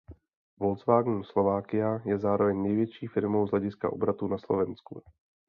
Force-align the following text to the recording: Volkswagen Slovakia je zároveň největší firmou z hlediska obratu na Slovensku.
Volkswagen 0.63 1.21
Slovakia 1.23 2.01
je 2.05 2.17
zároveň 2.17 2.63
největší 2.63 3.07
firmou 3.07 3.47
z 3.47 3.51
hlediska 3.51 3.93
obratu 3.93 4.27
na 4.27 4.37
Slovensku. 4.37 5.03